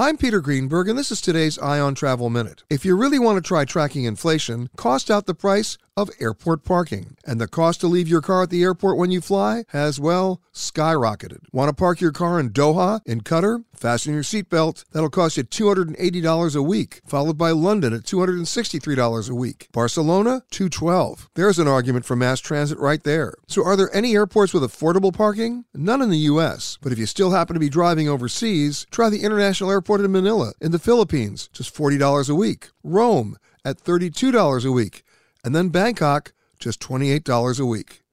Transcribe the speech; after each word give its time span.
I'm 0.00 0.16
Peter 0.16 0.40
Greenberg, 0.40 0.88
and 0.88 0.96
this 0.96 1.10
is 1.10 1.20
today's 1.20 1.58
Eye 1.58 1.80
on 1.80 1.96
Travel 1.96 2.30
Minute. 2.30 2.62
If 2.70 2.84
you 2.84 2.96
really 2.96 3.18
want 3.18 3.34
to 3.34 3.42
try 3.42 3.64
tracking 3.64 4.04
inflation, 4.04 4.70
cost 4.76 5.10
out 5.10 5.26
the 5.26 5.34
price 5.34 5.76
of 5.98 6.10
airport 6.20 6.62
parking. 6.64 7.16
And 7.26 7.40
the 7.40 7.48
cost 7.48 7.80
to 7.80 7.88
leave 7.88 8.06
your 8.06 8.20
car 8.20 8.44
at 8.44 8.50
the 8.50 8.62
airport 8.62 8.96
when 8.96 9.10
you 9.10 9.20
fly 9.20 9.64
has, 9.70 9.98
well, 9.98 10.40
skyrocketed. 10.54 11.40
Want 11.52 11.68
to 11.68 11.74
park 11.74 12.00
your 12.00 12.12
car 12.12 12.38
in 12.38 12.50
Doha, 12.50 13.00
in 13.04 13.22
Qatar? 13.22 13.64
Fasten 13.74 14.14
your 14.14 14.22
seatbelt. 14.22 14.84
That'll 14.92 15.10
cost 15.10 15.36
you 15.36 15.44
$280 15.44 16.56
a 16.56 16.62
week, 16.62 17.00
followed 17.04 17.36
by 17.36 17.50
London 17.50 17.92
at 17.92 18.02
$263 18.02 19.30
a 19.30 19.34
week. 19.34 19.68
Barcelona, 19.72 20.42
212. 20.50 21.30
There's 21.34 21.58
an 21.58 21.68
argument 21.68 22.04
for 22.04 22.16
mass 22.16 22.40
transit 22.40 22.78
right 22.78 23.02
there. 23.02 23.34
So 23.48 23.64
are 23.64 23.76
there 23.76 23.94
any 23.94 24.14
airports 24.14 24.54
with 24.54 24.62
affordable 24.62 25.12
parking? 25.12 25.64
None 25.74 26.00
in 26.00 26.10
the 26.10 26.18
US. 26.18 26.78
But 26.80 26.92
if 26.92 26.98
you 26.98 27.06
still 27.06 27.32
happen 27.32 27.54
to 27.54 27.60
be 27.60 27.68
driving 27.68 28.08
overseas, 28.08 28.86
try 28.90 29.10
the 29.10 29.22
International 29.22 29.70
Airport 29.70 30.00
in 30.00 30.12
Manila, 30.12 30.52
in 30.60 30.70
the 30.70 30.78
Philippines, 30.78 31.48
just 31.52 31.74
$40 31.74 32.30
a 32.30 32.34
week. 32.34 32.68
Rome 32.84 33.36
at 33.64 33.78
$32 33.78 34.64
a 34.64 34.72
week 34.72 35.02
and 35.48 35.56
then 35.56 35.70
Bangkok, 35.70 36.34
just 36.58 36.78
$28 36.78 37.58
a 37.58 37.64
week. 37.64 38.04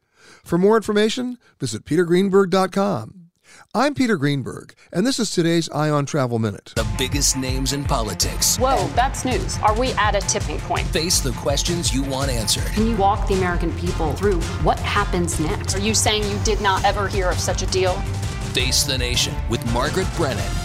For 0.46 0.58
more 0.58 0.78
information, 0.78 1.38
visit 1.60 1.84
petergreenberg.com. 1.84 3.30
I'm 3.74 3.94
Peter 3.94 4.16
Greenberg, 4.16 4.74
and 4.94 5.06
this 5.06 5.20
is 5.20 5.32
today's 5.32 5.70
Eye 5.72 5.90
on 5.90 6.06
Travel 6.06 6.40
Minute. 6.40 6.72
The 6.78 6.88
biggest 6.98 7.36
names 7.36 7.74
in 7.74 7.84
politics. 7.84 8.56
Whoa, 8.56 8.88
that's 8.96 9.26
news. 9.26 9.58
Are 9.60 9.78
we 9.78 9.92
at 9.92 10.16
a 10.16 10.22
tipping 10.22 10.60
point? 10.60 10.88
Face 10.88 11.20
the 11.20 11.34
questions 11.34 11.94
you 11.94 12.04
want 12.04 12.32
answered. 12.32 12.68
Can 12.68 12.88
you 12.88 12.96
walk 12.96 13.28
the 13.28 13.34
American 13.34 13.74
people 13.74 14.14
through 14.14 14.40
what 14.64 14.80
happens 14.80 15.38
next? 15.38 15.76
Are 15.76 15.82
you 15.82 15.94
saying 15.94 16.24
you 16.24 16.40
did 16.46 16.62
not 16.62 16.86
ever 16.86 17.10
hear 17.10 17.30
of 17.30 17.38
such 17.38 17.62
a 17.64 17.68
deal? 17.68 17.96
Face 18.54 18.86
the 18.86 18.98
Nation 18.98 19.36
with 19.50 19.74
Margaret 19.74 20.08
Brennan. 20.16 20.65